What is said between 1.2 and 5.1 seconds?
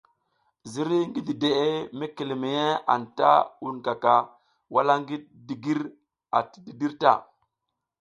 dideʼe mekeleleya anta wunkaka wala